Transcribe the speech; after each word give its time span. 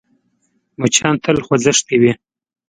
مچان 0.79 1.15
تل 1.23 1.37
خوځښت 1.45 1.83
کې 1.89 1.97
وي 2.01 2.11